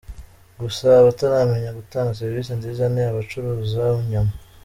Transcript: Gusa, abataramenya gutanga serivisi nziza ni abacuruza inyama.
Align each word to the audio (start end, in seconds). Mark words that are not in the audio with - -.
Gusa, 0.61 0.85
abataramenya 1.01 1.77
gutanga 1.79 2.17
serivisi 2.19 2.51
nziza 2.59 2.83
ni 2.93 3.01
abacuruza 3.09 3.83
inyama. 4.01 4.33